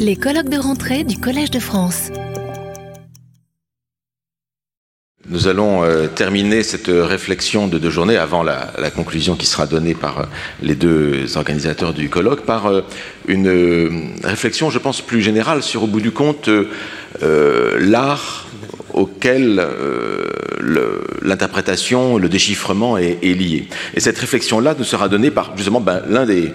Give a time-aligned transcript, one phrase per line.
[0.00, 2.10] Les colloques de rentrée du Collège de France.
[5.28, 9.94] Nous allons euh, terminer cette réflexion de deux journées avant la, conclusion qui sera donnée
[9.94, 10.24] par euh,
[10.62, 12.82] les deux organisateurs du colloque, par euh,
[13.28, 16.50] une réflexion, je pense, plus générale sur, au bout du compte,
[17.22, 18.46] l'art
[18.94, 19.64] auquel
[21.22, 23.68] l'interprétation, le déchiffrement est, lié.
[23.94, 26.52] Et cette réflexion-là nous sera donnée par justement ben, l'un des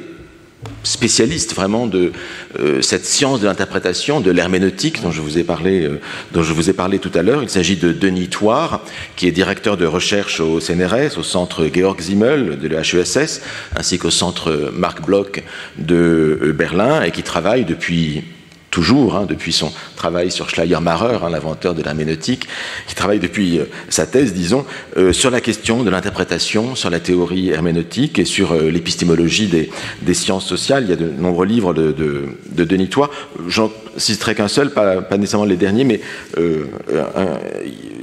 [0.84, 2.12] spécialiste vraiment de
[2.59, 6.00] euh, cette science de l'interprétation, de l'herméneutique dont je vous ai parlé, euh,
[6.32, 7.43] dont je vous ai parlé tout à l'heure.
[7.43, 8.83] Il s'agit de Denis Toire,
[9.16, 13.42] qui est directeur de recherche au CNRS, au centre Georg Simmel de l'HESS,
[13.75, 15.43] ainsi qu'au centre Marc Bloch
[15.78, 18.24] de euh, Berlin, et qui travaille depuis
[18.71, 22.48] toujours, hein, depuis son travail sur Schleiermacher, hein, l'inventeur de l'herméneutique,
[22.88, 24.66] qui travaille depuis euh, sa thèse, disons,
[24.97, 30.14] euh, sur la question de l'interprétation, sur la théorie herméneutique et sur euh, l'épistémologie des,
[30.14, 30.84] sciences sociales.
[30.86, 33.09] Il y a de nombreux livres de, de, de Denis Toit.
[33.47, 36.02] J'en citerai qu'un seul, pas, nécessairement les derniers, mais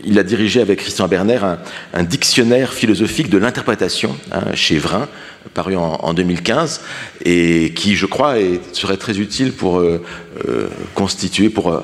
[0.05, 1.39] il a dirigé avec Christian Berner
[1.93, 5.07] un, dictionnaire philosophique de l'interprétation hein, chez Vrin,
[5.55, 6.81] paru en, 2015,
[7.25, 8.35] et qui, je crois,
[8.73, 9.83] serait très utile pour
[10.59, 11.81] euh, constituer, pour euh,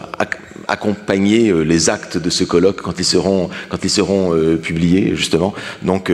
[0.69, 5.53] accompagner les actes de ce colloque quand ils seront, quand ils seront publiés, justement.
[5.83, 6.11] Donc,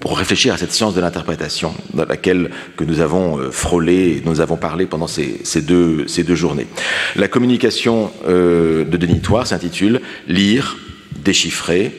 [0.00, 4.40] pour réfléchir à cette science de l'interprétation dans laquelle que nous avons frôlé et nous
[4.40, 6.66] avons parlé pendant ces, deux, ces deux journées.
[7.14, 10.76] La communication de Denis Toire s'intitule Lire,
[11.22, 11.92] déchiffrer,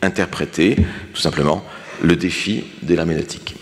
[0.00, 0.76] interpréter,
[1.12, 1.62] tout simplement,
[2.02, 3.56] le défi de l'herméneutique.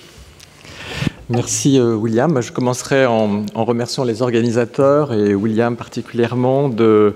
[1.32, 2.42] Merci euh, William.
[2.42, 7.14] Je commencerai en, remerciant les organisateurs et William particulièrement de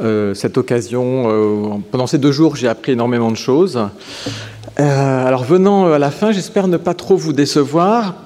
[0.00, 1.28] euh, cette occasion.
[1.28, 3.78] Euh, pendant ces deux jours, j'ai appris énormément de choses.
[4.76, 8.16] alors venant à la fin, j'espère ne pas trop vous décevoir.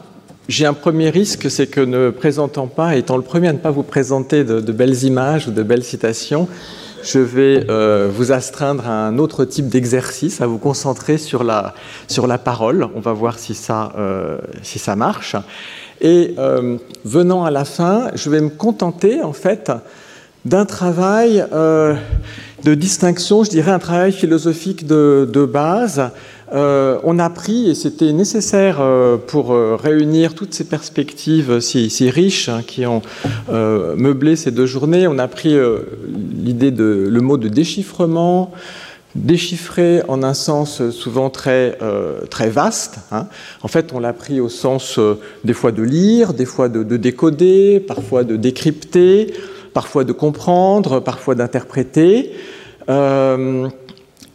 [0.49, 3.71] J'ai un premier risque, c'est que ne présentant pas, étant le premier à ne pas
[3.71, 6.49] vous présenter de belles images ou de belles citations,
[7.03, 11.75] je vais euh, vous astreindre à un autre type d'exercice, à vous concentrer sur la,
[12.09, 12.87] sur la parole.
[12.95, 15.37] On va voir si ça, euh, si ça marche.
[16.01, 19.73] Et euh, venant à la fin, je vais me contenter en fait
[20.45, 26.11] d'un travail de distinction, je dirais un travail philosophique de, de base
[26.53, 32.11] euh, on a pris, et c'était nécessaire euh, pour euh, réunir toutes ces perspectives si,
[32.11, 33.03] riches hein, qui ont
[33.49, 35.57] meublé ces deux journées, on a pris
[36.35, 38.53] l'idée de le mot de déchiffrement,
[39.15, 41.79] déchiffrer en un sens souvent très,
[42.31, 42.99] très vaste.
[43.11, 43.27] Hein.
[43.63, 45.01] En fait, on l'a pris au sens
[45.45, 49.33] des fois de lire, des fois de, de, décoder, parfois de décrypter,
[49.73, 52.33] parfois de comprendre, parfois d'interpréter.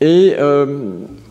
[0.02, 0.36] et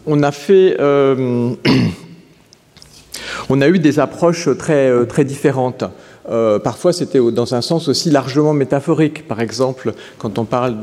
[0.06, 0.76] on a fait.
[0.80, 1.54] Euh,
[3.48, 5.84] on a eu des approches très, euh, très différentes.
[6.28, 9.26] Euh, parfois, c'était dans un sens aussi largement métaphorique.
[9.26, 10.76] Par exemple, quand on parle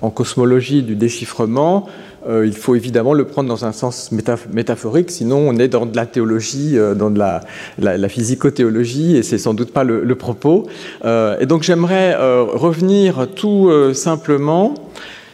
[0.00, 1.86] en cosmologie du déchiffrement,
[2.28, 6.06] il faut évidemment le prendre dans un sens métaphorique, sinon on est dans de la
[6.06, 10.68] théologie, dans de la, physicothéologie, et c'est sans doute pas le propos.
[11.04, 14.74] et donc j'aimerais revenir tout simplement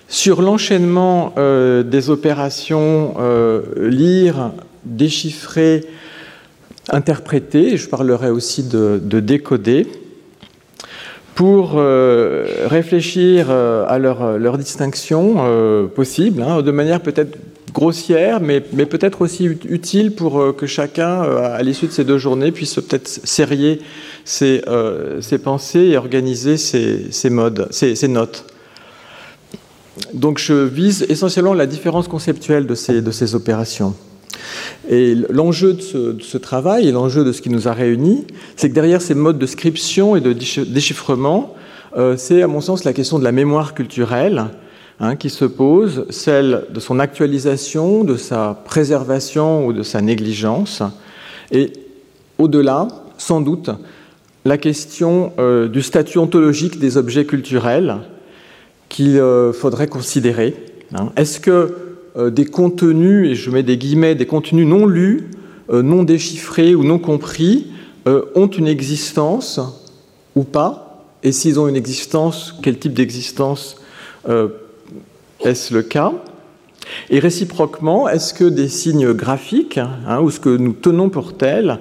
[0.08, 4.52] sur l'enchaînement euh, des opérations euh, lire,
[4.84, 5.84] déchiffrer,
[6.88, 9.86] interpréter, je parlerai aussi de, décoder,
[11.34, 17.36] pour euh, réfléchir à leur, distinction possible, hein, de manière peut-être
[17.75, 22.75] grossière, mais, peut-être aussi utile pour que chacun, à l'issue de ces deux journées, puisse
[22.76, 23.80] peut-être serrer
[24.25, 24.62] ses,
[25.44, 28.46] pensées et organiser ses, modes, ses notes.
[30.14, 33.94] Donc je vise essentiellement la différence conceptuelle de ces, opérations.
[34.88, 38.26] Et l'enjeu de, ce, travail et l'enjeu de ce qui nous a réunis,
[38.56, 41.54] c'est que derrière ces modes de scription et de déchiffrement,
[41.97, 44.47] euh, c'est à mon sens la question de la mémoire culturelle
[45.00, 50.82] hein, qui se pose, celle de son actualisation, de sa préservation ou de sa négligence,
[51.50, 51.72] et
[52.38, 53.70] au-delà, sans doute,
[54.44, 57.99] la question euh, du statut ontologique des objets culturels,
[58.88, 60.55] qu'il euh, faudrait considérer.
[60.94, 61.11] Hein.
[61.17, 61.75] Est-ce que
[62.17, 65.31] euh, des contenus, et je mets des guillemets, des contenus non lus,
[65.70, 67.69] euh, non déchiffrés ou non compris,
[68.35, 69.61] ont une existence
[70.35, 71.05] ou pas?
[71.23, 73.76] Et s'ils ont une existence, quel type d'existence
[75.44, 76.14] est-ce le cas?
[77.11, 81.81] Et réciproquement, est-ce que des signes graphiques, hein, ou ce que nous tenons pour tels,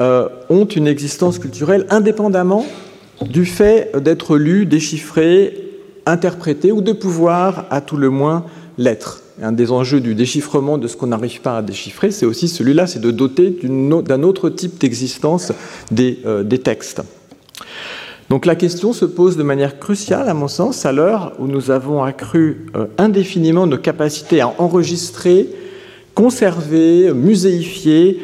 [0.00, 2.66] ont une existence culturelle indépendamment
[3.22, 5.63] du fait d'être lus, déchiffrés,
[6.06, 8.44] interpréter ou de pouvoir, à tout le moins,
[8.78, 9.22] l'être.
[9.42, 12.86] Un des enjeux du déchiffrement de ce qu'on n'arrive pas à déchiffrer, c'est aussi celui-là,
[12.86, 15.52] c'est de doter d'un autre type d'existence
[15.90, 17.02] des, euh, des, textes.
[18.30, 21.72] Donc la question se pose de manière cruciale, à mon sens, à l'heure où nous
[21.72, 25.48] avons accru euh, indéfiniment nos capacités à enregistrer,
[26.14, 28.20] conserver, muséifier,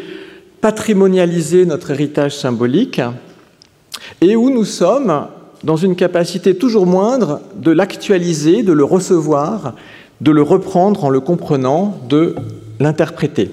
[0.61, 3.01] patrimonialiser notre héritage symbolique,
[4.21, 5.27] et où nous sommes
[5.65, 9.75] dans une capacité toujours moindre de l'actualiser, de le recevoir,
[10.21, 12.35] de le reprendre en le comprenant, de
[12.79, 13.51] l'interpréter.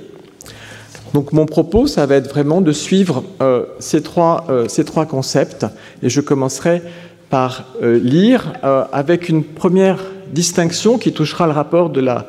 [1.13, 5.05] Donc mon propos, ça va être vraiment de suivre euh, ces, trois, euh, ces, trois,
[5.05, 5.65] concepts,
[6.03, 6.81] et je commencerai
[7.29, 8.53] par euh, lire
[8.91, 9.99] avec une première
[10.31, 12.27] distinction qui touchera le rapport de la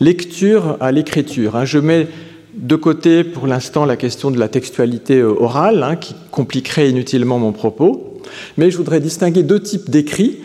[0.00, 1.56] lecture à l'écriture.
[1.56, 1.64] Hein.
[1.64, 2.08] Je mets
[2.54, 7.52] de côté pour l'instant la question de la textualité orale, hein, qui compliquerait inutilement mon
[7.52, 8.13] propos,
[8.56, 10.38] mais je voudrais distinguer deux types d'écrits.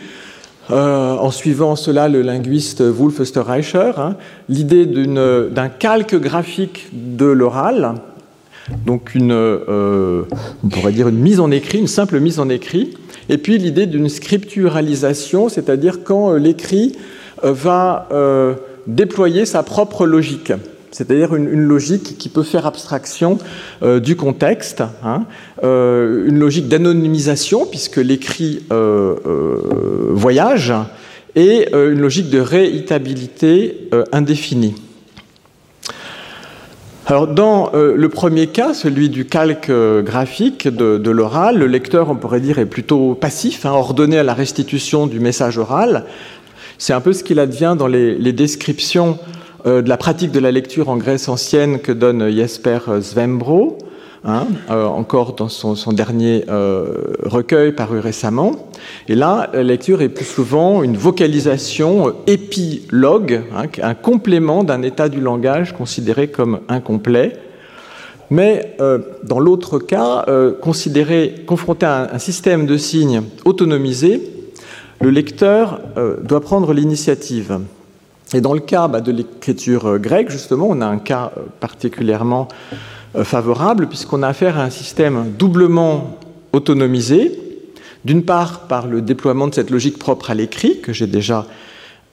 [0.70, 4.14] Euh, en suivant cela le linguiste Wolf Österreicher, hein,
[4.48, 7.94] l'idée d'un calque graphique de l'oral,
[8.86, 10.22] donc une, euh,
[10.62, 12.94] on pourrait dire une mise en écrit, une simple mise en écrit,
[13.28, 16.96] et puis l'idée d'une scripturalisation, c'est-à-dire quand euh, l'écrit
[17.42, 18.06] va
[18.86, 20.52] déployer sa propre logique
[20.90, 23.38] c'est-à-dire une, logique qui peut faire abstraction
[23.82, 25.24] euh, du contexte, hein,
[25.62, 29.14] euh, une logique d'anonymisation, puisque l'écrit euh,
[30.10, 30.72] voyage,
[31.36, 34.74] et une logique de réitabilité indéfinie.
[37.06, 42.40] Alors, dans le premier cas, celui du calque graphique de, l'oral, le lecteur, on pourrait
[42.40, 46.04] dire, est plutôt passif, hein, ordonné à la restitution du message oral.
[46.80, 49.18] C'est un peu ce qu'il advient dans les, descriptions
[49.64, 53.78] de la pratique de la lecture en Grèce ancienne que donne Jesper Svembro,
[54.24, 58.70] hein, euh, encore dans son, dernier euh, recueil paru récemment.
[59.08, 65.08] Et là, la lecture est plus souvent une vocalisation épilogue, hein, un complément d'un état
[65.08, 67.32] du langage considéré comme incomplet.
[68.32, 68.76] Mais
[69.24, 70.24] dans l'autre cas,
[70.62, 74.22] confronté à un, système de signes autonomisé,
[75.00, 75.80] le lecteur
[76.22, 77.58] doit prendre l'initiative.
[78.32, 81.42] Et dans le cas bah, de l'écriture euh, grecque, justement, on a un cas euh,
[81.58, 82.48] particulièrement
[83.16, 86.18] euh, favorable, puisqu'on a affaire à un système doublement
[86.52, 87.38] autonomisé,
[88.04, 91.46] d'une part par le déploiement de cette logique propre à l'écrit, que j'ai déjà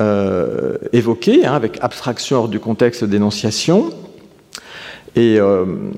[0.01, 3.89] euh, évoqué, hein, avec abstraction hors du contexte d'énonciation,
[5.15, 5.39] et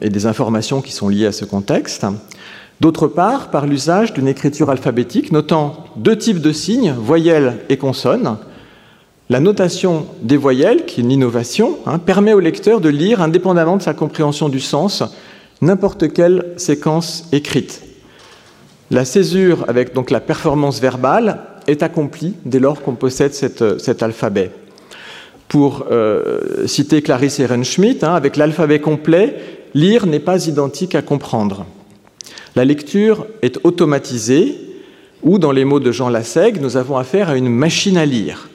[0.02, 2.06] des informations qui sont liées à ce contexte.
[2.80, 8.38] D'autre part, par l'usage d'une écriture alphabétique, notant deux types de signes, voyelles et consonnes,
[9.30, 13.78] la notation des voyelles, qui est une innovation, hein, permet au lecteur de lire, indépendamment
[13.78, 15.04] de sa compréhension du sens,
[15.62, 17.84] n'importe quelle séquence écrite.
[18.90, 24.50] La césure avec donc la performance verbale est accomplie dès lors qu'on possède cet alphabet.
[25.48, 29.36] Pour euh, citer Clarisse Ehrenschmidt, hein, avec l'alphabet complet,
[29.76, 31.68] lire n'est pas identique à comprendre.
[32.56, 34.56] La lecture est automatisée,
[35.22, 38.49] ou dans les mots de Jean Lassègue, nous avons affaire à une machine à lire.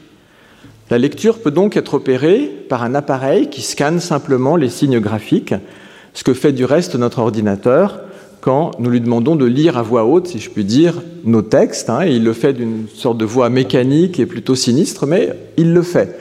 [0.91, 5.55] La lecture peut donc être opérée par un appareil qui scanne simplement les signes graphiques,
[6.13, 8.01] ce que fait du reste notre ordinateur
[8.43, 11.89] quand nous lui demandons de lire à voix haute, si je puis dire, nos textes.
[11.89, 15.81] Hein, il le fait d'une sorte de voix mécanique et plutôt sinistre, mais il le
[15.81, 16.19] fait.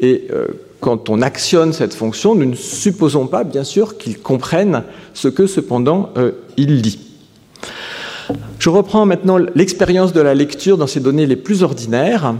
[0.00, 0.46] Et euh,
[0.80, 5.46] quand on actionne cette fonction, nous ne supposons pas, bien sûr, qu'il comprenne ce que
[5.46, 7.00] cependant euh, il lit.
[8.58, 12.34] Je reprends maintenant l'expérience de la lecture dans ces données les plus ordinaires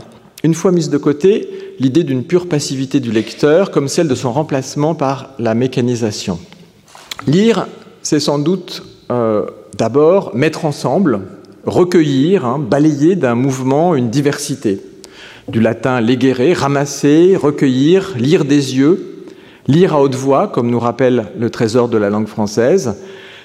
[0.45, 1.49] une fois mise de côté
[1.80, 6.38] l'idée d'une pure passivité du lecteur comme celle de son remplacement par la mécanisation.
[7.26, 7.66] Lire,
[8.02, 11.21] c'est sans doute euh, d'abord mettre ensemble,
[11.66, 14.80] recueillir, hein, balayer d'un mouvement une diversité.
[15.49, 19.25] Du latin legere, ramasser, recueillir, lire des yeux,
[19.66, 22.97] lire à haute voix, comme nous rappelle le trésor de la langue française,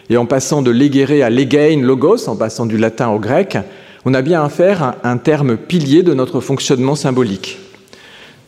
[0.10, 3.58] et en passant de legere à legein, logos, en passant du latin au grec,
[4.06, 7.60] on a bien affaire à un terme pilier de notre fonctionnement symbolique,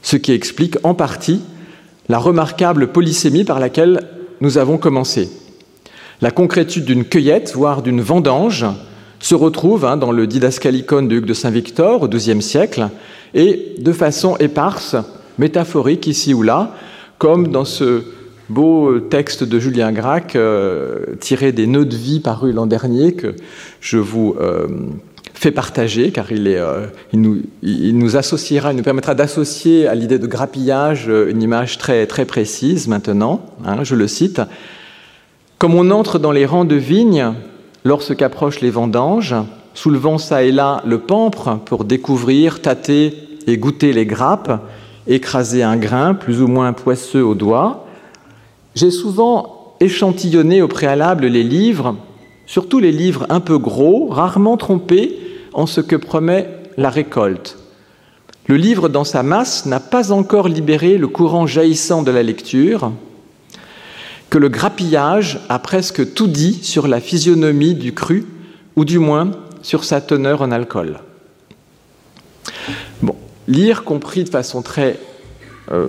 [0.01, 1.41] ce qui explique en partie
[2.09, 4.07] la remarquable polysémie par laquelle
[4.41, 5.29] nous avons commencé.
[6.21, 8.65] La concrétude d'une cueillette, voire d'une vendange,
[9.19, 12.89] se retrouve hein, dans le didascalicon de Hugues de Saint-Victor au XIIe siècle,
[13.33, 14.95] et de façon éparse,
[15.37, 16.75] métaphorique ici ou là,
[17.17, 18.03] comme dans ce
[18.49, 23.35] beau texte de Julien Gracq euh, tiré des Nœuds de vie parus l'an dernier que
[23.81, 24.67] je vous euh,
[25.35, 29.85] fait partager, car il, est, euh, il, nous, il, nous, associera, il nous permettra d'associer
[29.85, 33.45] à l'idée de grappillage euh, une image très, très précise maintenant.
[33.65, 34.41] Hein, je le cite.
[35.59, 37.33] Comme on entre dans les rangs de vignes
[37.83, 39.35] lorsqu'approchent les vendanges,
[39.73, 43.13] soulevant ça et là le pampre pour découvrir, tâter
[43.45, 44.61] et goûter les grappes,
[45.05, 47.85] écraser un grain plus ou moins poisseux au doigt,
[48.73, 51.95] j'ai souvent échantillonné au préalable les livres,
[52.45, 55.19] surtout les livres un peu gros, rarement trompés,
[55.55, 57.57] en ce que promet la récolte.
[58.47, 62.91] Le livre dans sa masse n'a pas encore libéré le courant jaillissant de la lecture,
[64.29, 68.25] que le grappillage a presque tout dit sur la physionomie du cru,
[68.75, 69.31] ou du moins
[69.61, 70.99] sur sa teneur en alcool.
[73.01, 73.15] Bon,
[73.47, 74.99] lire compris de façon très
[75.71, 75.87] euh,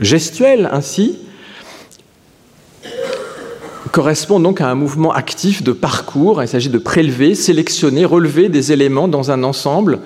[0.00, 1.18] gestuelle ainsi,
[3.94, 6.42] correspond donc à un mouvement actif de parcours.
[6.42, 10.00] Il s'agit de prélever, sélectionner, relever des éléments dans un ensemble,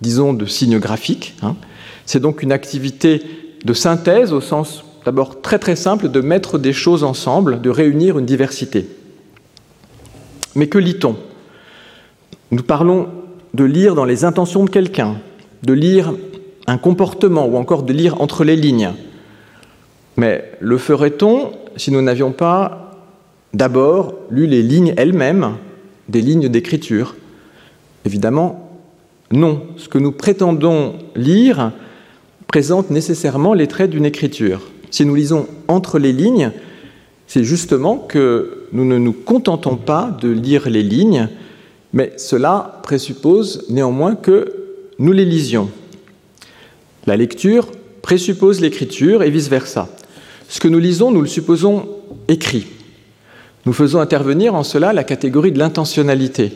[0.00, 1.34] disons, de signes graphiques.
[1.42, 1.54] Hein.
[2.06, 3.20] C'est donc une activité
[3.66, 8.18] de synthèse au sens d'abord très très simple de mettre des choses ensemble, de réunir
[8.18, 8.88] une diversité.
[10.54, 11.14] Mais que lit-on?
[12.50, 13.08] Nous parlons
[13.52, 15.16] de lire dans les intentions de quelqu'un,
[15.64, 16.14] de lire
[16.66, 18.94] un comportement ou encore de lire entre les lignes.
[20.16, 22.87] Mais le ferait-on si nous n'avions pas
[23.54, 25.56] d'abord lu les lignes elles-mêmes
[26.08, 27.14] des lignes d'écriture
[28.04, 28.70] Évidemment,
[29.30, 29.62] non.
[29.76, 31.72] Ce que nous prétendons lire
[32.46, 34.62] présente nécessairement les traits d'une écriture.
[34.90, 36.52] Si nous lisons entre les lignes,
[37.26, 41.28] c'est justement que nous ne nous contentons pas de lire les lignes,
[41.92, 44.54] mais cela présuppose néanmoins que
[44.98, 45.70] nous les lisions.
[47.06, 47.68] La lecture
[48.00, 49.88] présuppose l'écriture et vice-versa.
[50.48, 51.86] Ce que nous lisons, nous le supposons
[52.28, 52.66] écrit.
[53.66, 56.52] Nous faisons intervenir en cela la catégorie de l'intentionnalité.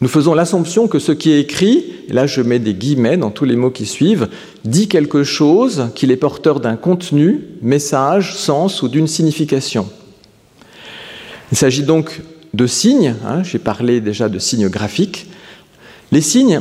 [0.00, 3.30] Nous faisons l'assumption que ce qui est écrit, et là je mets des guillemets dans
[3.30, 4.28] tous les mots qui suivent,
[4.64, 9.88] dit quelque chose, qu'il est porteur d'un contenu, message, sens ou d'une signification.
[11.52, 12.20] Il s'agit donc
[12.54, 15.26] de signes, hein, j'ai parlé déjà de signes graphiques.
[16.10, 16.60] Les signes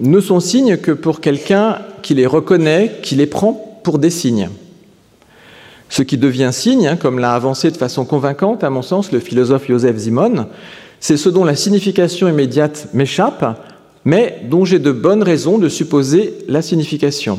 [0.00, 4.48] ne sont signes que pour quelqu'un qui les reconnaît, qui les prend pour des signes.
[5.94, 9.20] Ce qui devient signe, hein, comme l'a avancé de façon convaincante, à mon sens, le
[9.20, 10.46] philosophe Joseph Zimon,
[10.98, 13.64] c'est ce dont la signification immédiate m'échappe,
[14.04, 17.38] mais dont j'ai de bonnes raisons de supposer la signification.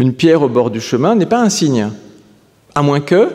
[0.00, 1.90] Une pierre au bord du chemin n'est pas un signe,
[2.74, 3.28] à moins que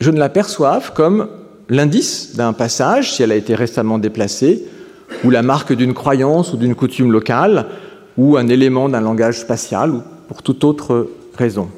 [0.00, 1.28] je ne l'aperçoive comme
[1.70, 4.66] l'indice d'un passage, si elle a été récemment déplacée,
[5.24, 7.68] ou la marque d'une croyance ou d'une coutume locale,
[8.18, 11.70] ou un élément d'un langage spatial, ou pour toute autre raison.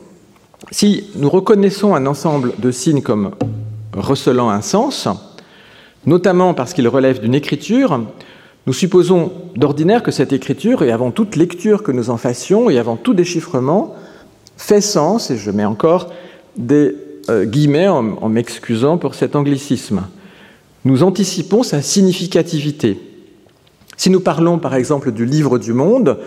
[0.70, 3.32] Si nous reconnaissons un ensemble de signes comme
[3.94, 5.08] recelant un sens,
[6.06, 8.00] notamment parce qu'ils relèvent d'une écriture,
[8.66, 12.78] nous supposons d'ordinaire que cette écriture, et avant toute lecture que nous en fassions, et
[12.78, 13.94] avant tout déchiffrement,
[14.56, 16.12] fait sens, et je mets encore
[16.56, 16.94] des
[17.30, 20.02] euh, guillemets en m'excusant pour cet anglicisme.
[20.84, 22.98] Nous anticipons sa significativité.
[23.96, 26.18] Si nous parlons par exemple du livre du monde,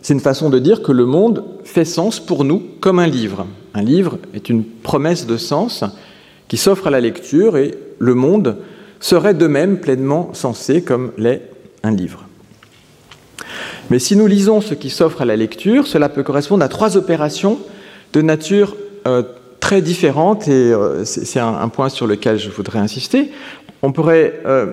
[0.00, 3.46] c'est une façon de dire que le monde fait sens pour nous comme un livre.
[3.78, 5.84] Un livre est une promesse de sens
[6.48, 8.56] qui s'offre à la lecture et le monde
[8.98, 11.42] serait de même pleinement sensé comme l'est
[11.84, 12.26] un livre.
[13.90, 16.96] Mais si nous lisons ce qui s'offre à la lecture, cela peut correspondre à trois
[16.96, 17.60] opérations
[18.12, 18.74] de nature
[19.06, 19.22] euh,
[19.60, 23.30] très différentes et euh, c'est un, point sur lequel je voudrais insister.
[23.82, 24.72] On pourrait euh,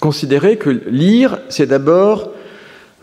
[0.00, 2.32] considérer que lire, c'est d'abord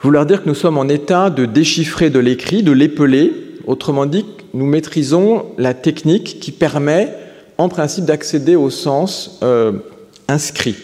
[0.04, 3.34] vouloir dire que nous sommes en état de déchiffrer de l'écrit, de l'épeler.
[3.66, 7.14] Autrement dit, nous maîtrisons la technique qui permet,
[7.58, 9.74] en principe, d'accéder au sens euh,
[10.28, 10.76] inscrit.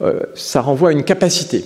[0.00, 1.64] Euh, ça renvoie à une capacité.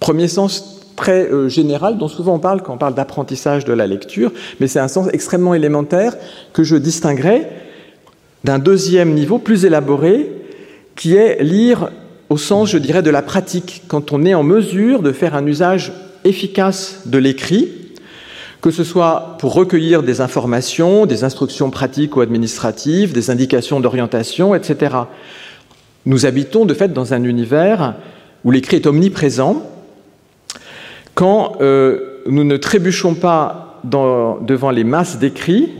[0.00, 3.86] Premier sens très euh, général dont souvent on parle quand on parle d'apprentissage de la
[3.86, 6.16] lecture, mais c'est un sens extrêmement élémentaire
[6.52, 7.46] que je distinguerai
[8.44, 10.30] d'un deuxième niveau plus élaboré
[10.96, 11.90] qui est lire
[12.30, 15.46] au sens, je dirais, de la pratique, quand on est en mesure de faire un
[15.46, 15.92] usage
[16.24, 17.70] efficace de l'écrit,
[18.60, 24.54] que ce soit pour recueillir des informations, des instructions pratiques ou administratives, des indications d'orientation,
[24.54, 24.96] etc.
[26.06, 27.94] Nous habitons de fait dans un univers
[28.44, 29.62] où l'écrit est omniprésent.
[31.14, 35.70] Quand euh, nous ne trébuchons pas devant les masses d'écrits,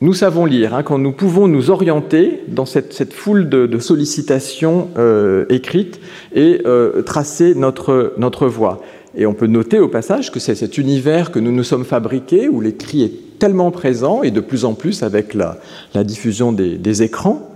[0.00, 5.46] nous savons lire, hein, quand nous pouvons nous orienter dans cette, foule de, sollicitations euh,
[5.48, 6.00] écrites
[6.34, 8.82] et euh, tracer notre, notre voie.
[9.16, 12.48] Et on peut noter au passage que c'est cet univers que nous nous sommes fabriqués,
[12.48, 15.56] où l'écrit est tellement présent, et de plus en plus avec la,
[16.04, 17.50] diffusion des, écrans.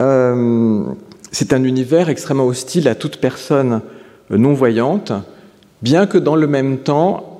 [0.00, 0.82] Euh,
[1.30, 3.80] c'est un univers extrêmement hostile à toute personne
[4.30, 5.12] non-voyante,
[5.80, 7.36] bien que dans le même temps,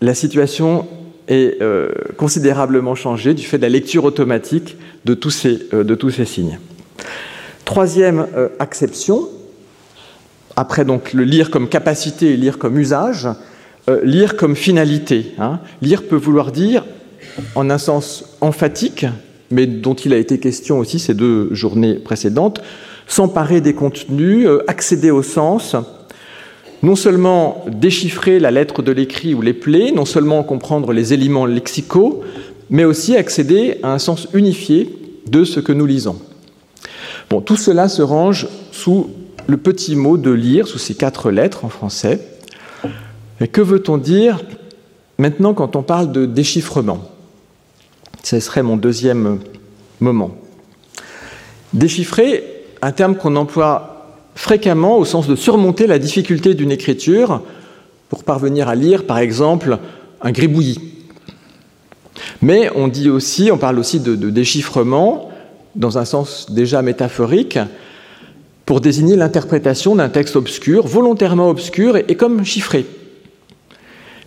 [0.00, 0.86] la situation
[1.28, 5.94] est euh, considérablement changé du fait de la lecture automatique de tous ces, euh, de
[5.94, 6.58] tous ces signes.
[7.64, 9.28] Troisième euh, acception,
[10.56, 13.28] après donc le lire comme capacité et lire comme usage,
[14.04, 15.34] lire comme finalité.
[15.38, 15.58] Hein.
[15.80, 16.84] Lire peut vouloir dire,
[17.54, 19.06] en un sens emphatique,
[19.50, 22.62] mais dont il a été question aussi ces deux journées précédentes,
[23.06, 25.76] s'emparer des contenus, euh, accéder au sens,
[26.82, 31.46] non seulement déchiffrer la lettre de l'écrit ou les plaies, non seulement comprendre les éléments
[31.46, 32.22] lexicaux,
[32.70, 36.16] mais aussi accéder à un sens unifié de ce que nous lisons.
[37.30, 39.10] Bon, tout cela se range sous
[39.46, 42.20] le petit mot de lire, sous ces quatre lettres en français.
[43.40, 44.40] Mais que veut-on dire
[45.18, 47.00] maintenant quand on parle de déchiffrement?
[48.22, 49.40] Ce serait mon deuxième
[50.00, 50.30] moment.
[51.72, 52.44] Déchiffrer,
[52.82, 57.42] un terme qu'on emploie fréquemment au sens de surmonter la difficulté d'une écriture
[58.08, 59.78] pour parvenir à lire, par exemple,
[60.20, 60.80] un gribouillis.
[62.40, 65.30] Mais on dit aussi, on parle aussi de déchiffrement
[65.74, 67.58] dans un sens déjà métaphorique
[68.72, 72.86] pour désigner l'interprétation d'un texte obscur, volontairement obscur et, comme chiffré.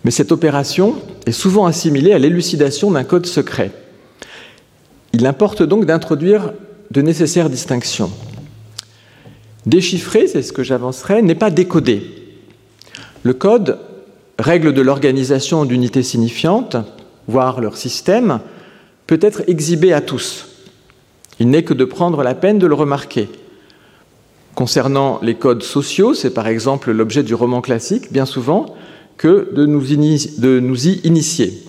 [0.04, 0.94] Mais cette opération
[1.26, 3.72] est souvent assimilée à l'élucidation d'un code secret.
[5.12, 6.52] Il importe donc d'introduire
[6.92, 8.12] de nécessaires distinctions.
[9.66, 12.04] Déchiffrer, c'est ce que j'avancerai, n'est pas décoder.
[13.24, 13.80] Le code,
[14.38, 16.76] règle de l'organisation d'unités signifiantes,
[17.26, 18.38] voire leur système,
[19.08, 20.46] peut être exhibé à tous.
[21.40, 23.28] Il n'est que de prendre la peine de le remarquer.
[24.56, 28.74] Concernant les codes sociaux, c'est par exemple l'objet du roman classique, bien souvent,
[29.18, 31.62] que de nous, y initier.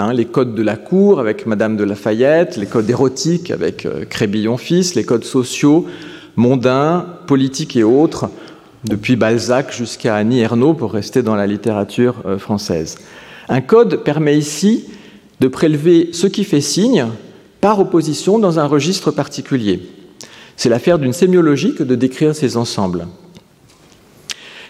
[0.00, 4.04] Hein, les codes de la cour avec Madame de Lafayette, les codes érotiques avec euh,
[4.04, 5.86] Crébillon-Fils, les codes sociaux,
[6.34, 8.28] mondains, politiques et autres,
[8.82, 12.98] depuis Balzac jusqu'à Annie Ernaux pour rester dans la littérature euh, française.
[13.48, 14.86] Un code permet ici
[15.38, 17.06] de prélever ce qui fait signe
[17.60, 19.91] par opposition dans un registre particulier.
[20.56, 23.06] C'est l'affaire d'une sémiologie que de décrire ces ensembles.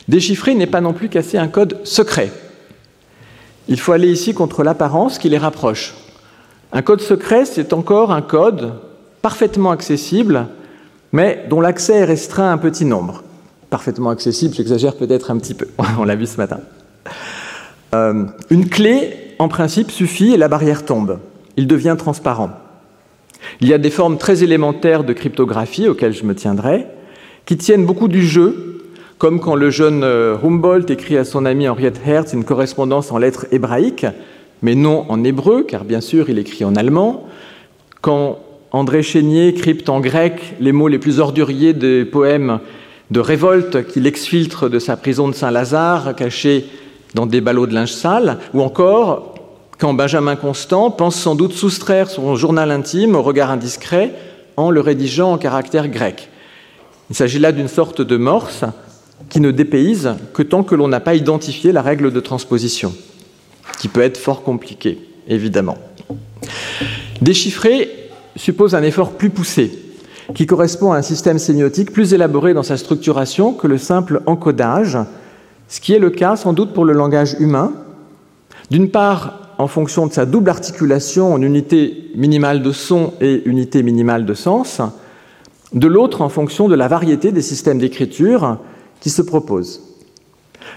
[0.08, 2.32] Déchiffrer n'est pas non plus casser un code secret.
[3.68, 5.94] Il faut aller ici contre l'apparence qui les rapproche.
[6.72, 8.72] Un code secret, c'est encore un code
[9.20, 10.48] parfaitement accessible,
[11.12, 13.22] mais dont l'accès est restreint à un petit nombre.
[13.70, 16.60] Parfaitement accessible, j'exagère peut-être un petit peu, on l'a vu ce matin.
[17.94, 21.18] Euh, une clé, en principe, suffit et la barrière tombe.
[21.56, 22.50] Il devient transparent.
[23.60, 26.86] Il y a des formes très élémentaires de cryptographie auxquelles je me tiendrai,
[27.46, 28.72] qui tiennent beaucoup du jeu
[29.22, 33.18] comme quand le jeune euh, Humboldt écrit à son ami Henriette Hertz une correspondance en
[33.18, 34.04] lettres hébraïques,
[34.62, 37.28] mais non en hébreu, car bien sûr il écrit en allemand,
[38.00, 38.40] quand
[38.72, 42.58] André Chénier crypte en grec les mots les plus orduriers des poèmes
[43.12, 46.66] de révolte qu'il exfiltre de sa prison de Saint-Lazare, cachés
[47.14, 49.31] dans des ballots de linge sale, ou encore
[49.78, 54.14] quand Benjamin Constant pense sans doute soustraire son journal intime au regard indiscret
[54.56, 56.28] en le rédigeant en caractère grec.
[57.10, 58.64] Il s'agit là d'une sorte de morse
[59.28, 62.92] qui ne dépayse que tant que l'on n'a pas identifié la règle de transposition,
[63.78, 65.78] qui peut être fort compliquée, évidemment.
[67.20, 67.88] Déchiffrer
[68.36, 69.78] suppose un effort plus poussé,
[70.34, 74.98] qui correspond à un système sémiotique plus élaboré dans sa structuration que le simple encodage,
[75.68, 77.72] ce qui est le cas sans doute pour le langage humain,
[78.70, 83.84] d'une part en fonction de sa double articulation en unité minimale de son et unité
[83.84, 84.80] minimale de sens,
[85.72, 88.58] de l'autre en fonction de la variété des systèmes d'écriture,
[88.98, 89.80] qui se propose.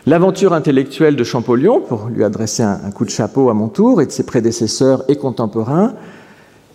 [0.05, 4.05] L'aventure intellectuelle de Champollion, pour lui adresser un, coup de chapeau à mon tour, et
[4.05, 5.95] de ses prédécesseurs et contemporains,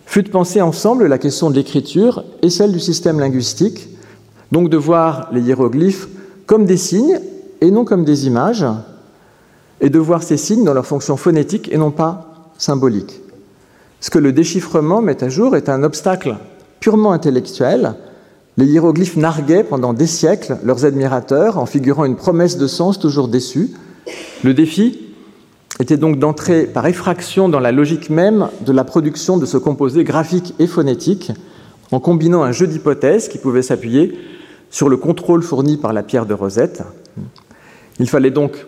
[0.05, 3.87] fut de penser ensemble la question de l'écriture et celle du système linguistique,
[4.51, 6.09] donc de voir les hiéroglyphes
[6.45, 7.21] comme des signes
[7.61, 8.65] et non comme des images,
[9.81, 13.19] et de voir ces signes dans leur fonction phonétique et non pas symbolique.
[13.99, 16.37] Ce que le déchiffrement met à jour est un obstacle
[16.79, 17.95] purement intellectuel
[18.57, 23.29] les hiéroglyphes narguaient pendant des siècles leurs admirateurs en figurant une promesse de sens toujours
[23.29, 23.69] déçue.
[24.43, 24.99] Le défi
[25.79, 30.03] était donc d'entrer par effraction dans la logique même de la production de ce composé
[30.03, 31.31] graphique et phonétique
[31.91, 34.19] en combinant un jeu d'hypothèses qui pouvait s'appuyer
[34.69, 36.83] sur le contrôle fourni par la pierre de Rosette.
[37.99, 38.65] Il fallait donc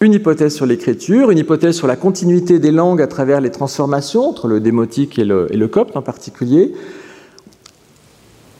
[0.00, 4.28] une hypothèse sur l'écriture, une hypothèse sur la continuité des langues à travers les transformations
[4.28, 6.72] entre le démotique et le, copte en particulier,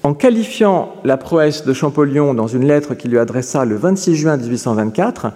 [0.03, 4.37] en qualifiant la prouesse de Champollion dans une lettre qu'il lui adressa le 26 juin
[4.37, 5.33] 1824,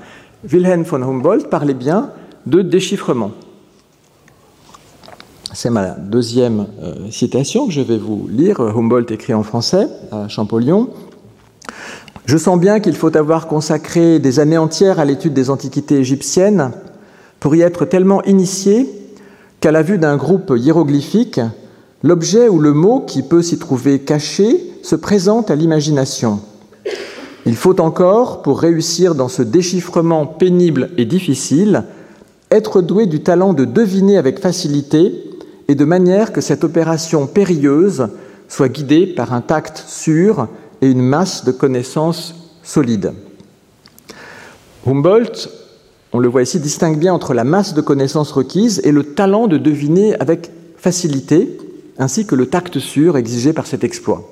[0.51, 2.11] Wilhelm von Humboldt parlait bien
[2.45, 3.33] de déchiffrement.
[5.55, 8.61] C'est ma deuxième euh, citation que je vais vous lire.
[8.61, 10.91] Humboldt écrit en français à Champollion.
[12.27, 16.71] Je sens bien qu'il faut avoir consacré des années entières à l'étude des antiquités égyptiennes
[17.39, 18.89] pour y être tellement initié
[19.61, 21.41] qu'à la vue d'un groupe hiéroglyphique,
[22.03, 26.41] l'objet ou le mot qui peut s'y trouver caché se présente à l'imagination.
[27.45, 31.85] Il faut encore, pour réussir dans ce déchiffrement pénible et difficile,
[32.51, 35.13] être doué du talent de deviner avec facilité
[35.69, 38.09] et de manière que cette opération périlleuse
[38.49, 40.49] soit guidée par un tact sûr
[40.85, 43.15] et une masse de connaissances solides.
[44.87, 45.49] Humboldt,
[46.13, 49.47] on le voit ici, distingue bien entre la masse de connaissances requises et le talent
[49.47, 51.57] de deviner avec facilité,
[51.99, 54.31] ainsi que le tact sûr exigé par cet exploit.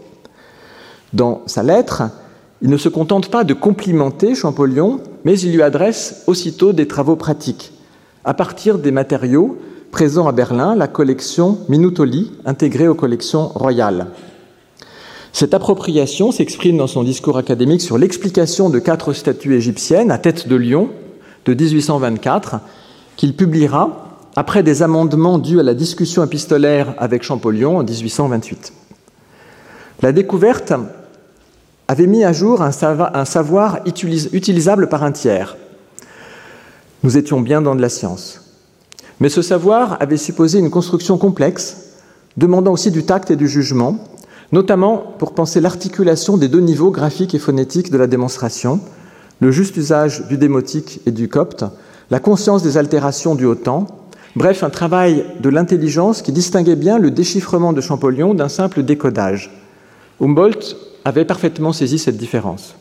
[1.15, 2.03] Dans sa lettre,
[2.61, 7.17] il ne se contente pas de complimenter Champollion, mais il lui adresse aussitôt des travaux
[7.17, 7.73] pratiques,
[8.25, 9.57] à partir des matériaux
[9.91, 14.09] présents à Berlin, la collection Minutoli, intégrée aux collections royales.
[15.33, 20.47] Cette appropriation s'exprime dans son discours académique sur l'explication de quatre statues égyptiennes à tête
[20.47, 20.91] de lion
[21.47, 22.57] de 1824,
[23.17, 28.73] qu'il publiera après des amendements dus à la discussion épistolaire avec Champollion en 1828.
[30.03, 30.75] La découverte
[31.89, 35.57] avait mis à jour un savoir utilisable par un tiers.
[37.03, 38.41] Nous étions bien dans de la science.
[39.19, 41.95] Mais ce savoir avait supposé une construction complexe,
[42.37, 43.99] demandant aussi du tact et du jugement,
[44.53, 48.81] notamment pour penser l'articulation des deux niveaux graphiques et phonétiques de la démonstration,
[49.41, 51.65] le juste usage du démotique et du copte,
[52.11, 53.87] la conscience des altérations du haut temps,
[54.37, 59.51] bref, un travail de l'intelligence qui distinguait bien le déchiffrement de Champollion d'un simple décodage.
[60.21, 62.77] Humboldt avait parfaitement saisi cette différence.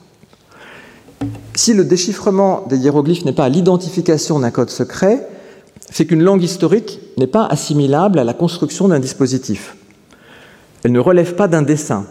[1.55, 5.27] Si le déchiffrement des hiéroglyphes n'est pas l'identification d'un code secret,
[5.89, 9.75] c'est qu'une langue historique n'est pas assimilable à la construction d'un dispositif.
[10.83, 12.05] Elle ne relève pas d'un dessin.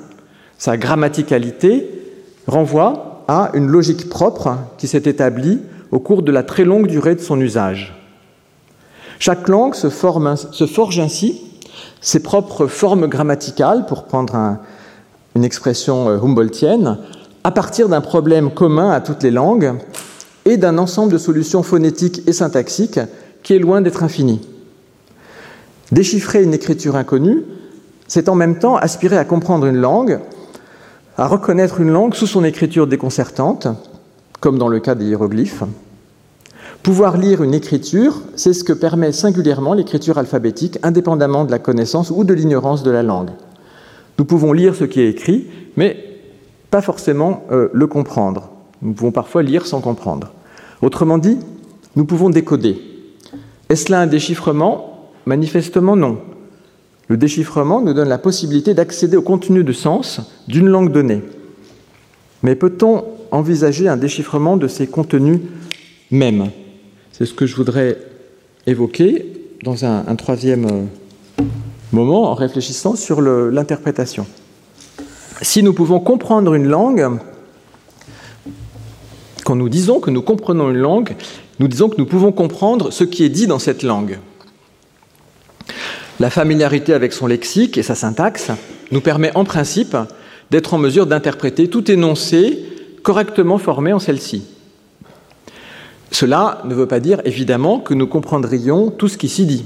[0.59, 1.89] Sa grammaticalité
[2.47, 7.15] renvoie à une logique propre qui s'est établie au cours de la très longue durée
[7.15, 7.95] de son usage.
[9.19, 11.43] Chaque langue se, forge ainsi
[12.01, 14.59] ses propres formes grammaticales, pour prendre
[15.35, 16.99] une expression euh, humboldtienne,
[17.45, 19.75] à partir d'un problème commun à toutes les langues
[20.45, 23.01] et d'un ensemble de solutions phonétiques et syntaxiques
[23.43, 24.41] qui est loin d'être infini.
[25.93, 27.45] Déchiffrer une écriture inconnue,
[28.11, 30.19] c'est en même temps aspirer à comprendre une langue,
[31.17, 33.69] à reconnaître une langue sous son écriture déconcertante,
[34.41, 35.63] comme dans le cas des hiéroglyphes.
[36.83, 42.11] Pouvoir lire une écriture, c'est ce que permet singulièrement l'écriture alphabétique, indépendamment de la connaissance
[42.11, 43.31] ou de l'ignorance de la langue.
[44.19, 45.47] Nous pouvons lire ce qui est écrit,
[45.77, 45.97] mais
[46.73, 48.51] pas forcément euh, le comprendre.
[48.83, 50.33] Nous pouvons parfois lire sans comprendre.
[50.83, 51.39] Autrement dit,
[51.95, 52.77] nous pouvons décoder.
[53.69, 55.11] Est-ce là un déchiffrement?
[55.27, 56.19] Manifestement non.
[57.11, 61.25] Le déchiffrement nous donne la possibilité d'accéder au contenu de sens d'une langue donnée.
[62.45, 65.41] Mais peut-on envisager un déchiffrement de ces contenus
[66.13, 66.53] mêmes?
[67.11, 67.99] C'est ce que je voudrais
[68.69, 69.27] évoquer
[69.65, 71.43] dans un, troisième euh,
[71.91, 74.25] moment en réfléchissant sur l'interprétation.
[75.43, 77.19] Si nous pouvons comprendre une langue,
[79.45, 81.17] quand nous disons que nous comprenons une langue,
[81.59, 84.21] nous disons que nous pouvons comprendre ce qui est dit dans cette langue.
[86.21, 88.51] La familiarité avec son lexique et sa syntaxe
[88.93, 89.97] nous permet en principe
[90.51, 92.63] d'être en mesure d'interpréter tout énoncé
[93.03, 94.43] correctement formé en celle-ci.
[96.11, 99.65] Cela ne veut pas dire évidemment que nous comprendrions tout ce qui s'y dit.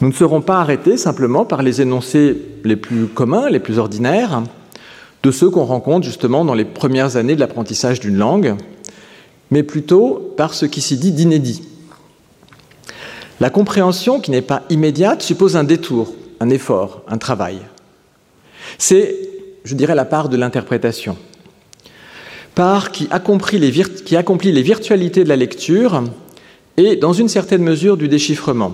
[0.00, 4.44] Nous ne serons pas arrêtés simplement par les énoncés les plus communs, les plus ordinaires,
[5.24, 8.54] de ceux qu'on rencontre justement dans les premières années de l'apprentissage d'une langue,
[9.50, 11.73] mais plutôt par ce qui s'y dit d'inédit.
[13.40, 17.58] La compréhension, qui n'est pas immédiate, suppose un détour, un effort, un travail.
[18.78, 19.16] C'est,
[19.64, 21.16] je dirais, la part de l'interprétation.
[22.54, 26.04] Part qui accomplit, les virtualités de la lecture
[26.76, 28.72] et, dans une certaine mesure, du déchiffrement.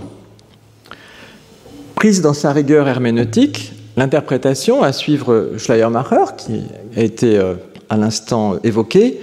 [1.94, 6.62] Prise dans sa rigueur herméneutique, l'interprétation, à suivre Schleiermacher, qui
[6.96, 7.55] a été euh,
[7.88, 9.18] à l'instant évoqué,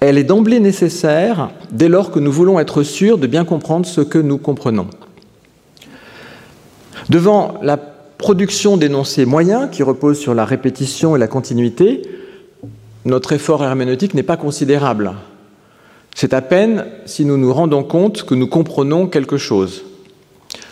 [0.00, 4.00] elle est d'emblée nécessaire dès lors que nous voulons être sûrs de bien comprendre ce
[4.00, 4.88] que nous comprenons.
[7.10, 12.02] Devant la production d'énoncés moyens qui reposent sur la répétition et la continuité,
[13.04, 15.12] notre effort herméneutique n'est pas considérable.
[16.14, 19.84] C'est à peine si nous nous rendons compte que nous comprenons quelque chose.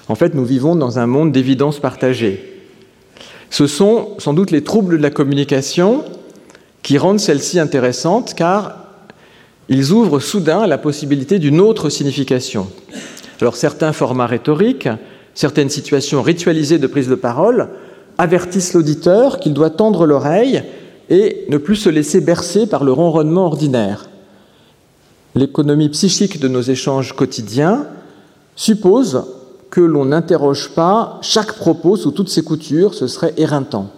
[0.09, 2.63] En fait, nous vivons dans un monde d'évidence partagée.
[3.51, 6.05] Ce sont sans doute les troubles de la communication
[6.83, 8.88] qui rendent celle-ci intéressante, car
[9.69, 12.69] ils ouvrent soudain la possibilité d'une autre signification.
[13.41, 14.89] Alors certains formats rhétoriques,
[15.35, 17.69] certaines situations ritualisées de prise de parole
[18.17, 20.63] avertissent l'auditeur qu'il doit tendre l'oreille
[21.11, 24.09] et ne plus se laisser bercer par le ronronnement ordinaire.
[25.35, 27.87] L'économie psychique de nos échanges quotidiens
[28.57, 29.25] suppose
[29.71, 33.91] que l'on n'interroge pas chaque propos sous toutes ses coutures, ce serait éreintant.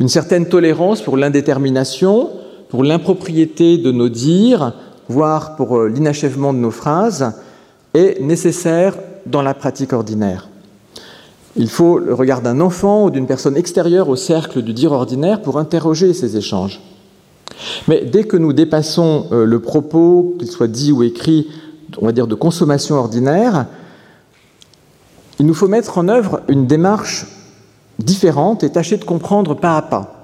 [0.00, 2.30] Une certaine tolérance pour l'indétermination,
[2.68, 4.72] pour l'impropriété de nos dires,
[5.08, 7.32] voire pour euh, l'inachèvement de nos phrases,
[7.94, 10.48] est nécessaire dans la pratique ordinaire.
[11.56, 15.42] Il faut le regard d'un enfant ou d'une personne extérieure au cercle du dire ordinaire
[15.42, 16.80] pour interroger ces échanges.
[17.88, 21.48] Mais dès que nous dépassons euh, le propos, qu'il soit dit ou écrit,
[22.00, 23.66] on va dire de consommation ordinaire,
[25.40, 27.26] il nous faut mettre en œuvre une démarche
[27.98, 30.17] différente et tâcher de comprendre pas à pas.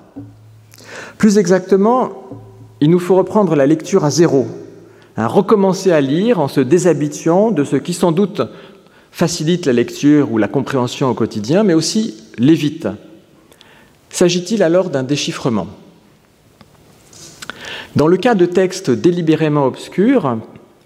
[1.19, 2.29] Plus exactement,
[2.81, 4.47] il nous faut reprendre la lecture à zéro,
[5.17, 8.43] hein, recommencer à lire en se déshabituant de ce qui sans doute
[9.11, 12.89] facilite la lecture ou la compréhension au quotidien, mais aussi l'évite.
[14.11, 15.69] S'agit-il alors d'un déchiffrement?
[17.97, 20.39] Dans le cas de textes délibérément obscurs,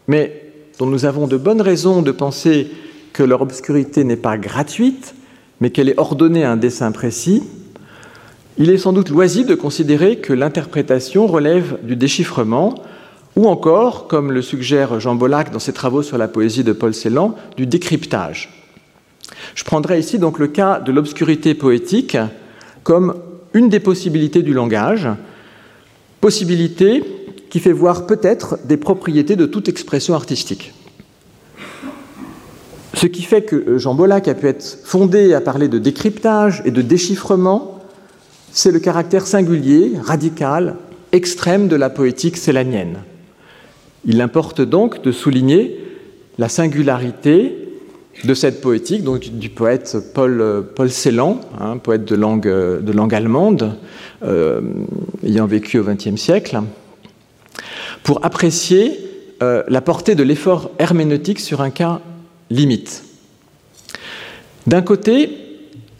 [0.08, 2.70] mais dont nous avons de bonnes raisons de penser
[3.14, 5.14] que leur obscurité n'est pas gratuite,
[5.60, 7.42] mais qu'elle est ordonnée à un dessin précis,
[8.58, 12.74] il est sans doute loisible de considérer que l'interprétation relève du déchiffrement,
[13.36, 16.92] ou encore, comme le suggère Jean Bollac dans ses travaux sur la poésie de Paul
[16.92, 18.66] Celan, du décryptage.
[19.54, 22.16] Je prendrai ici donc le cas de l'obscurité poétique
[22.82, 23.14] comme
[23.54, 25.08] une des possibilités du langage,
[26.20, 27.04] possibilité
[27.50, 30.74] qui fait voir peut-être des propriétés de toute expression artistique.
[32.94, 36.72] Ce qui fait que Jean Bollac a pu être fondé à parler de décryptage et
[36.72, 37.77] de déchiffrement,
[38.52, 40.76] c'est le caractère singulier, radical,
[41.12, 42.98] extrême de la poétique célanienne.
[44.04, 45.78] Il importe donc de souligner
[46.38, 47.54] la singularité
[48.24, 53.14] de cette poétique, donc du poète Paul, Paul Celan, hein, poète de langue, de langue
[53.14, 53.76] allemande,
[54.24, 54.60] euh,
[55.24, 56.60] ayant vécu au XXe siècle,
[58.02, 58.98] pour apprécier
[59.42, 62.00] euh, la portée de l'effort herméneutique sur un cas
[62.50, 63.04] limite.
[64.66, 65.30] D'un côté,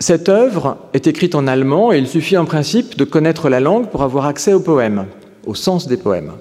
[0.01, 3.89] cette œuvre est écrite en allemand et il suffit en principe de connaître la langue
[3.89, 5.07] pour avoir accès au poème,
[5.47, 6.33] au sens des poèmes.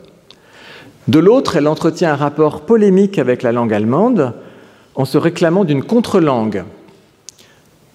[1.07, 4.33] De l'autre, elle entretient un rapport polémique avec la langue allemande
[4.93, 6.65] en se réclamant d'une contre-langue.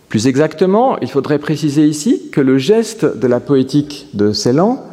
[0.09, 4.85] Plus exactement, il faudrait préciser ici que le geste de la poétique de Celan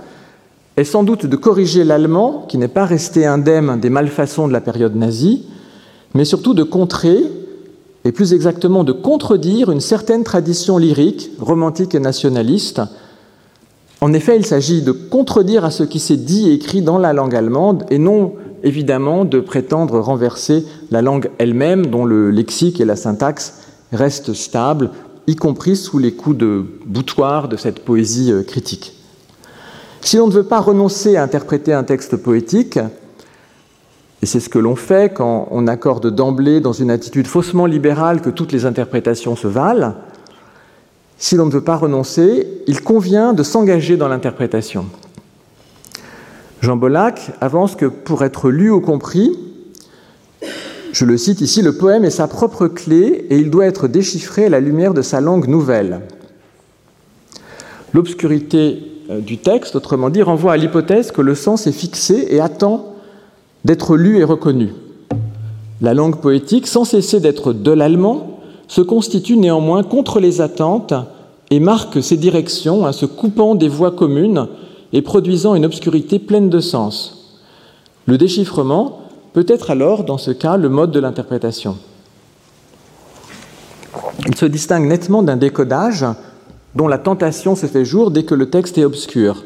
[0.78, 4.62] est sans doute de corriger l'allemand, qui n'est pas resté indemne des malfaçons de la
[4.62, 5.46] période nazie,
[6.14, 7.22] mais surtout de contrer,
[8.06, 12.82] et plus exactement de contredire une certaine tradition lyrique, romantique et nationaliste.
[14.02, 17.12] En effet, il s'agit de contredire à ce qui s'est dit et écrit dans la
[17.12, 18.34] langue allemande, et non
[18.64, 24.92] évidemment de prétendre renverser la langue elle-même, dont le lexique et la syntaxe restent stables,
[25.28, 28.96] y compris sous les coups de boutoir de cette poésie euh, critique.
[30.02, 32.80] Si l'on ne veut pas renoncer à interpréter un texte poétique,
[34.22, 38.22] et c'est ce que l'on fait quand on accorde d'emblée, dans une attitude faussement libérale,
[38.22, 39.94] que toutes les interprétations se valent.
[41.18, 44.86] Si l'on ne veut pas renoncer, il convient de s'engager dans l'interprétation.
[46.62, 49.38] Jean Bollac avance que pour être lu ou compris,
[50.92, 54.46] je le cite ici, le poème est sa propre clé et il doit être déchiffré
[54.46, 56.02] à la lumière de sa langue nouvelle.
[57.94, 62.42] L'obscurité euh, du texte, autrement dit, renvoie à l'hypothèse que le sens est fixé et
[62.42, 62.96] attend
[63.66, 64.74] d'être lu et reconnu.
[65.82, 70.94] La langue poétique, sans cesser d'être de l'allemand, se constitue néanmoins contre les attentes
[71.50, 74.48] et marque ses directions en se coupant des voies communes
[74.94, 77.38] et produisant une obscurité pleine de sens.
[78.06, 79.02] Le déchiffrement
[79.34, 81.78] peut être alors, dans ce cas, le mode de l'interprétation.
[84.28, 86.06] Il se distingue nettement d'un décodage
[86.76, 89.44] dont la tentation se fait jour dès que le texte est obscur.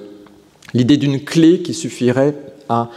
[0.73, 2.35] L'idée d'une clé qui suffirait
[2.69, 2.89] à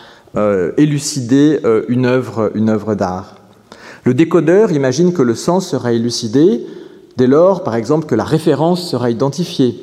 [0.77, 3.37] élucider euh, une œuvre, une œuvre d'art.
[4.05, 6.67] Le décodeur imagine que le sens sera élucidé
[7.17, 9.81] dès lors, par exemple, que la référence sera identifiée.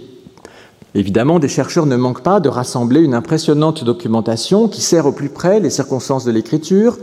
[0.96, 5.30] Évidemment, des chercheurs ne manquent pas de rassembler une impressionnante documentation qui sert au plus
[5.30, 6.98] près les circonstances de l'écriture,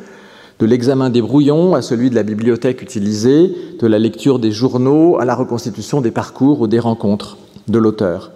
[0.61, 5.19] de l'examen des brouillons à celui de la bibliothèque utilisée, de la lecture des journaux
[5.19, 7.37] à la reconstitution des parcours ou des rencontres
[7.67, 8.31] de l'auteur.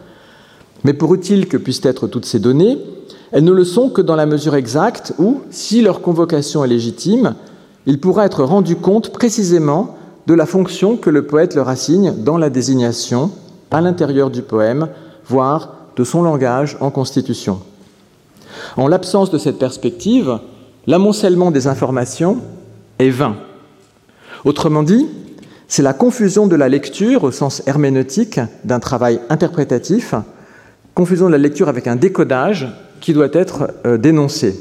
[0.82, 2.78] Mais pour utile que puissent être toutes ces données,
[3.32, 7.34] elles ne le sont que dans la mesure exacte où, si leur convocation est légitime,
[7.86, 12.38] il pourra être rendu compte précisément de la fonction que le poète leur assigne dans
[12.38, 13.30] la désignation,
[13.70, 14.88] à l'intérieur du poème,
[15.26, 17.60] voire de son langage en constitution.
[18.76, 20.38] En l'absence de cette perspective,
[20.86, 22.38] l'amoncellement des informations
[22.98, 23.36] est vain.
[24.44, 25.06] Autrement dit,
[25.68, 30.14] c'est la confusion de la lecture au sens herméneutique d'un travail interprétatif,
[30.94, 32.68] confusion de la lecture avec un décodage
[33.00, 34.58] qui doit être euh, dénoncé.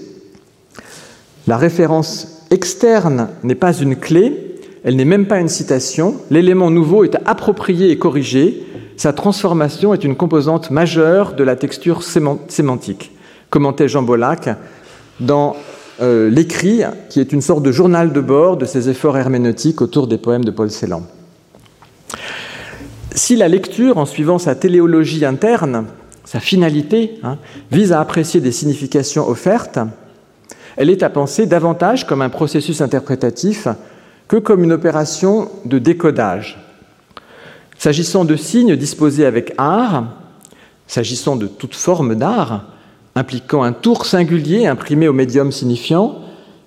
[1.48, 7.04] La référence externe n'est pas une clé, elle n'est même pas une citation, l'élément nouveau
[7.04, 8.66] est approprié et corrigé,
[8.98, 13.12] sa transformation est une composante majeure de la texture sémantique,
[13.50, 14.50] commentait Jean Bollac
[15.20, 15.56] dans
[16.02, 20.08] euh, l'écrit, qui est une sorte de journal de bord de ses efforts herméneutiques autour
[20.08, 21.04] des poèmes de Paul Celan.
[23.16, 25.86] Si la lecture, en suivant sa téléologie interne,
[26.34, 27.38] sa finalité, hein,
[27.72, 29.78] vise à apprécier des significations offertes,
[30.78, 33.68] elle est à penser davantage comme un processus interprétatif
[34.28, 36.58] que comme une opération de décodage.
[37.78, 40.06] S'agissant de signes disposés avec art,
[40.88, 42.66] s'agissant de toute forme d'art,
[43.14, 46.18] impliquant un tour singulier imprimé au médium signifiant,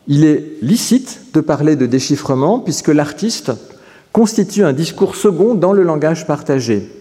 [0.07, 3.51] il est licite de parler de déchiffrement puisque l'artiste
[4.13, 6.96] constitue un discours second dans le langage partagé.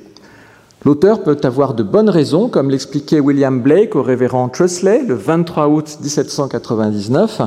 [0.86, 5.68] L'auteur peut avoir de bonnes raisons, comme l'expliquait William Blake au révérend Trusley le 23
[5.68, 7.42] août 1799,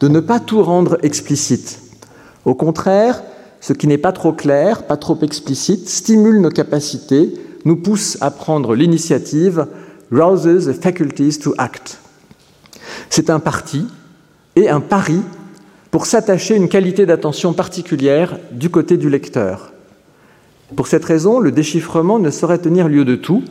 [0.00, 1.80] de ne pas tout rendre explicite.
[2.44, 3.24] Au contraire,
[3.60, 8.30] ce qui n'est pas trop clair, pas trop explicite, stimule nos capacités, nous pousse à
[8.30, 9.66] prendre l'initiative,
[10.12, 11.98] rouses the faculties to act.
[13.10, 13.84] C'est un parti
[14.54, 15.22] et un pari
[15.90, 19.72] pour s'attacher une qualité d'attention particulière du côté du lecteur.
[20.74, 23.44] Pour cette raison, le déchiffrement ne saurait tenir lieu de tout,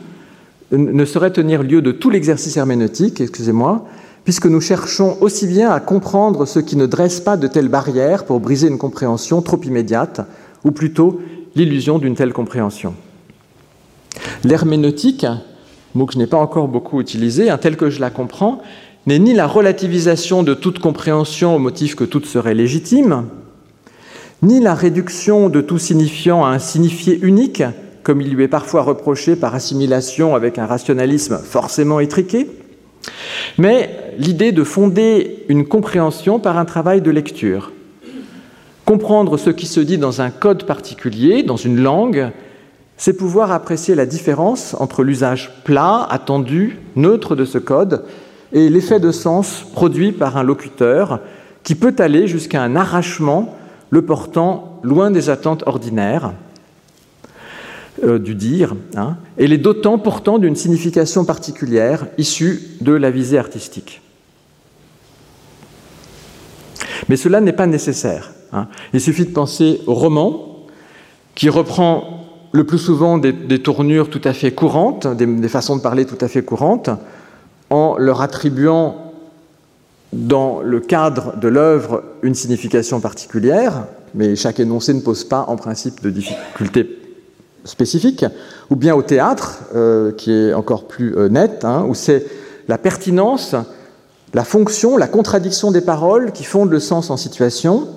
[0.70, 3.86] ne saurait tenir lieu de tout l'exercice herméneutique, excusez-moi,
[4.24, 8.24] puisque nous cherchons aussi bien à comprendre ce qui ne dresse pas de telles barrières
[8.26, 10.20] pour briser une compréhension trop immédiate,
[10.64, 11.20] ou plutôt
[11.54, 12.94] l'illusion d'une telle compréhension.
[14.44, 15.26] L'herméneutique,
[15.94, 18.60] mot que je n'ai pas encore beaucoup utilisé, tel que je la comprends,
[19.06, 23.26] n'est ni la relativisation de toute compréhension au motif que toute serait légitime,
[24.42, 27.62] ni la réduction de tout signifiant à un signifié unique,
[28.02, 32.48] comme il lui est parfois reproché par assimilation avec un rationalisme forcément étriqué,
[33.58, 37.72] mais l'idée de fonder une compréhension par un travail de lecture.
[38.84, 42.30] Comprendre ce qui se dit dans un code particulier, dans une langue,
[42.96, 48.04] c'est pouvoir apprécier la différence entre l'usage plat, attendu, neutre de ce code
[48.52, 51.20] et l'effet de sens produit par un locuteur
[51.62, 53.56] qui peut aller jusqu'à un arrachement
[53.96, 56.34] le portant loin des attentes ordinaires
[58.04, 63.38] euh, du dire, hein, et les dotant pourtant d'une signification particulière issue de la visée
[63.38, 64.02] artistique.
[67.08, 68.32] Mais cela n'est pas nécessaire.
[68.52, 68.68] Hein.
[68.92, 70.66] Il suffit de penser au roman,
[71.34, 76.04] qui reprend le plus souvent des, tournures tout à fait courantes, des, façons de parler
[76.04, 76.90] tout à fait courantes,
[77.70, 79.05] en leur attribuant
[80.16, 85.56] dans le cadre de l'œuvre une signification particulière, mais chaque énoncé ne pose pas en
[85.56, 86.98] principe de difficulté
[87.64, 88.24] spécifique,
[88.70, 92.24] ou bien au théâtre, euh, qui est encore plus euh, net, hein, où c'est
[92.68, 93.54] la pertinence,
[94.32, 97.88] la fonction, la contradiction des paroles qui fondent le sens en situation,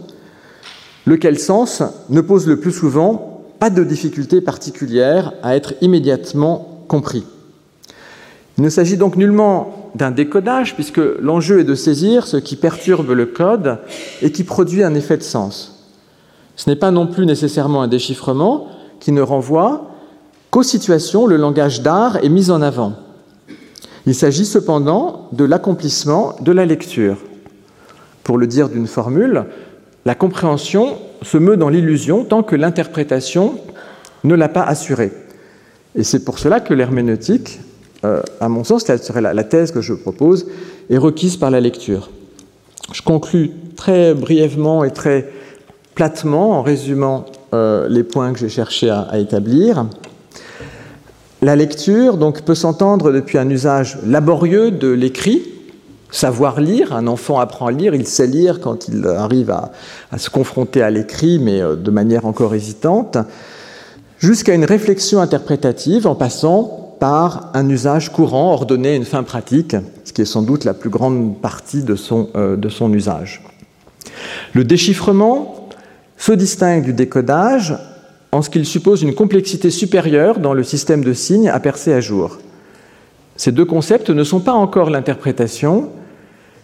[1.06, 7.26] lequel sens ne pose le plus souvent pas de difficulté particulière à être immédiatement compris.
[8.58, 13.12] Il ne s'agit donc nullement d'un décodage, puisque l'enjeu est de saisir ce qui perturbe
[13.12, 13.80] le code
[14.22, 15.88] et qui produit un effet de sens.
[16.56, 18.68] Ce n'est pas non plus nécessairement un déchiffrement
[19.00, 19.92] qui ne renvoie
[20.52, 22.94] qu'aux situations le langage d'art est mis en avant.
[24.06, 27.18] Il s'agit cependant de l'accomplissement de la lecture.
[28.24, 29.46] Pour le dire d'une formule,
[30.06, 33.60] la compréhension se meut dans l'illusion tant que l'interprétation
[34.24, 35.12] ne l'a pas assurée.
[35.96, 37.60] Et c'est pour cela que l'herméneutique,
[38.06, 40.48] euh, à mon sens, serait la, thèse que je propose,
[40.90, 42.10] est requise par la lecture.
[42.94, 45.30] Je conclus très brièvement et très
[45.96, 49.86] platement en résumant euh, les points que j'ai cherché à, à, établir.
[51.42, 55.44] La lecture donc, peut s'entendre depuis un usage laborieux de l'écrit,
[56.12, 56.94] savoir lire.
[56.94, 59.72] Un enfant apprend à lire, il sait lire quand il arrive à,
[60.18, 63.18] se confronter à l'écrit, mais euh, de manière encore hésitante,
[64.20, 69.76] jusqu'à une réflexion interprétative en passant par un usage courant ordonné à une fin pratique,
[70.04, 73.42] ce qui est sans doute la plus grande partie de son, euh, de son usage.
[74.54, 75.70] Le déchiffrement
[76.18, 77.76] se distingue du décodage
[78.32, 82.02] en ce qu'il suppose une complexité supérieure dans le système de signes à percer à
[82.02, 82.38] jour.
[83.38, 85.90] Ces deux concepts ne sont pas encore l'interprétation,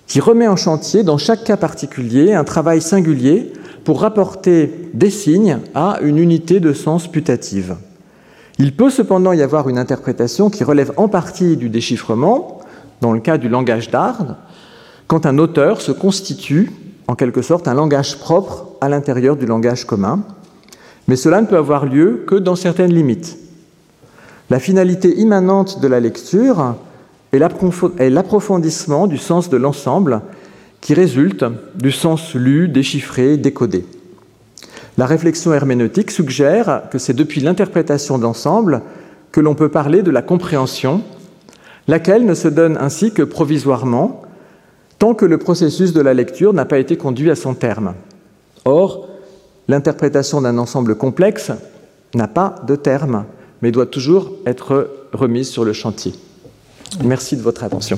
[0.08, 5.60] qui remet en chantier, dans chaque cas particulier, un travail singulier pour rapporter des signes
[5.74, 7.76] à une unité de sens putative.
[8.58, 12.60] Il peut cependant y avoir une interprétation qui relève en partie du déchiffrement,
[13.02, 14.38] dans le cas du langage d'art,
[15.08, 16.72] quand un auteur se constitue
[17.08, 20.24] en quelque sorte un langage propre à l'intérieur du langage commun,
[21.08, 23.38] mais cela ne peut avoir lieu que dans certaines limites.
[24.50, 26.76] La finalité immanente de la lecture
[27.34, 30.22] et l'approfondissement du sens de l'ensemble
[30.82, 33.86] qui résulte du sens lu, déchiffré, décodé.
[34.98, 38.82] La réflexion herméneutique suggère que c'est depuis l'interprétation de l'ensemble
[39.32, 41.02] que l'on peut parler de la compréhension,
[41.90, 44.22] laquelle ne se donne ainsi que provisoirement,
[44.98, 47.94] tant que le processus de la lecture n'a pas été conduit à son terme.
[48.64, 49.10] Or,
[49.68, 51.52] l'interprétation d'un ensemble complexe
[52.14, 53.26] n'a pas de terme,
[53.62, 56.14] mais doit toujours être remise sur le chantier.
[57.04, 57.98] Merci de votre attention.